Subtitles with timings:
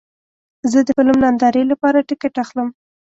[0.71, 2.67] زه د فلم نندارې لپاره ټکټ اخلم.